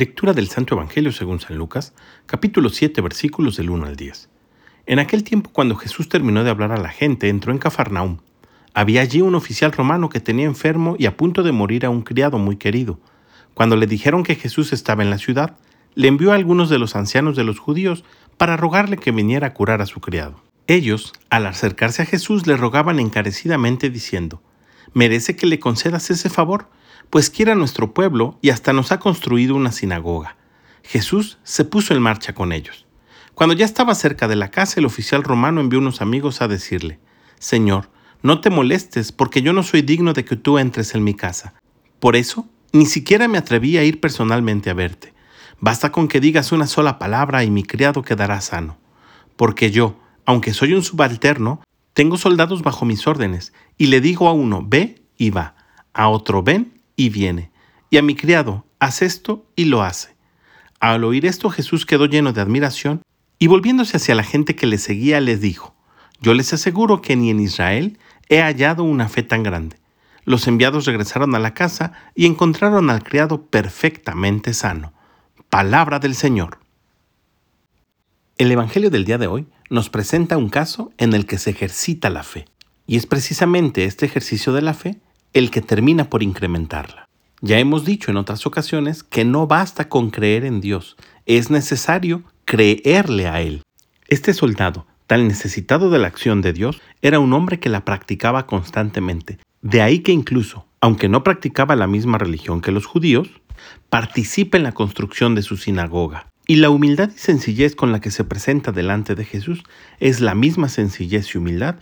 [0.00, 1.92] Lectura del Santo Evangelio según San Lucas,
[2.24, 4.30] capítulo 7, versículos del 1 al 10.
[4.86, 8.16] En aquel tiempo, cuando Jesús terminó de hablar a la gente, entró en Cafarnaum.
[8.72, 12.00] Había allí un oficial romano que tenía enfermo y a punto de morir a un
[12.00, 12.98] criado muy querido.
[13.52, 15.58] Cuando le dijeron que Jesús estaba en la ciudad,
[15.94, 18.02] le envió a algunos de los ancianos de los judíos
[18.38, 20.42] para rogarle que viniera a curar a su criado.
[20.66, 24.40] Ellos, al acercarse a Jesús, le rogaban encarecidamente diciendo,
[24.94, 26.68] Merece que le concedas ese favor,
[27.10, 30.36] pues quiere a nuestro pueblo y hasta nos ha construido una sinagoga.
[30.82, 32.86] Jesús se puso en marcha con ellos.
[33.34, 37.00] Cuando ya estaba cerca de la casa, el oficial romano envió unos amigos a decirle,
[37.38, 37.90] Señor,
[38.22, 41.54] no te molestes, porque yo no soy digno de que tú entres en mi casa.
[41.98, 45.14] Por eso, ni siquiera me atreví a ir personalmente a verte.
[45.58, 48.78] Basta con que digas una sola palabra y mi criado quedará sano.
[49.36, 54.32] Porque yo, aunque soy un subalterno, tengo soldados bajo mis órdenes, y le digo a
[54.32, 55.56] uno, ve y va,
[55.92, 57.50] a otro, ven y viene.
[57.88, 60.14] Y a mi criado, haz esto y lo hace.
[60.80, 63.00] Al oír esto Jesús quedó lleno de admiración
[63.38, 65.74] y volviéndose hacia la gente que le seguía les dijo,
[66.20, 69.78] yo les aseguro que ni en Israel he hallado una fe tan grande.
[70.24, 74.92] Los enviados regresaron a la casa y encontraron al criado perfectamente sano.
[75.48, 76.58] Palabra del Señor.
[78.36, 82.10] El Evangelio del día de hoy nos presenta un caso en el que se ejercita
[82.10, 82.44] la fe.
[82.86, 85.00] Y es precisamente este ejercicio de la fe
[85.32, 87.08] el que termina por incrementarla.
[87.40, 92.22] Ya hemos dicho en otras ocasiones que no basta con creer en Dios, es necesario
[92.44, 93.62] creerle a Él.
[94.08, 98.46] Este soldado, tan necesitado de la acción de Dios, era un hombre que la practicaba
[98.46, 99.38] constantemente.
[99.62, 103.28] De ahí que incluso, aunque no practicaba la misma religión que los judíos,
[103.88, 106.26] participa en la construcción de su sinagoga.
[106.46, 109.62] Y la humildad y sencillez con la que se presenta delante de Jesús
[110.00, 111.76] es la misma sencillez y humildad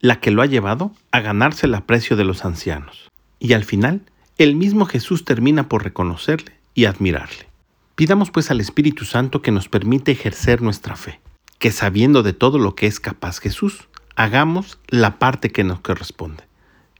[0.00, 3.10] la que lo ha llevado a ganarse el aprecio de los ancianos.
[3.38, 4.02] Y al final,
[4.38, 7.48] el mismo Jesús termina por reconocerle y admirarle.
[7.94, 11.20] Pidamos pues al Espíritu Santo que nos permite ejercer nuestra fe,
[11.58, 16.44] que sabiendo de todo lo que es capaz Jesús, hagamos la parte que nos corresponde,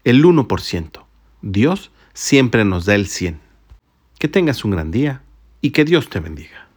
[0.05, 1.05] el 1%.
[1.43, 3.41] Dios siempre nos da el 100.
[4.19, 5.23] Que tengas un gran día
[5.63, 6.69] y que Dios te bendiga.